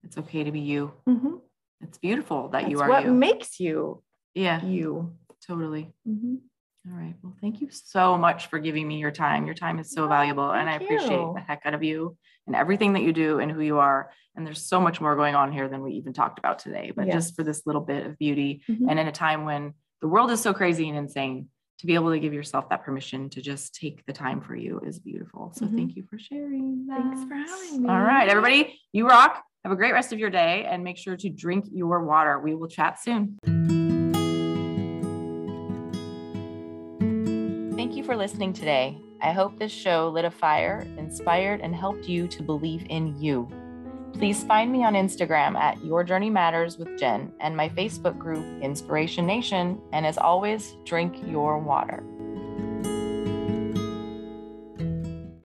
[0.02, 0.92] It's okay to be you.
[1.06, 1.40] Mhm.
[1.82, 3.12] It's beautiful that you are what you.
[3.12, 4.02] makes you
[4.34, 5.92] yeah, you totally.
[6.06, 6.40] Mhm.
[6.86, 7.14] All right.
[7.22, 9.46] Well, thank you so much for giving me your time.
[9.46, 11.32] Your time is so Oh, valuable, and I appreciate you.
[11.34, 14.12] the heck out of you and everything that you do and who you are.
[14.36, 16.92] And there's so much more going on here than we even talked about today.
[16.94, 18.88] But just for this little bit of beauty, Mhm.
[18.90, 22.10] and in a time when the world is so crazy and insane, to be able
[22.10, 25.52] to give yourself that permission to just take the time for you is beautiful.
[25.54, 25.76] So Mhm.
[25.76, 26.86] thank you for sharing.
[26.86, 27.00] That.
[27.00, 27.88] Thanks for having me.
[27.88, 29.42] All right, everybody, you rock.
[29.64, 32.38] Have a great rest of your day, and make sure to drink your water.
[32.38, 33.38] We will chat soon.
[37.76, 38.98] Thank you for listening today.
[39.20, 43.48] I hope this show lit a fire, inspired, and helped you to believe in you.
[44.18, 48.62] Please find me on Instagram at Your Journey Matters with Jen and my Facebook group,
[48.62, 49.78] Inspiration Nation.
[49.92, 52.02] And as always, drink your water.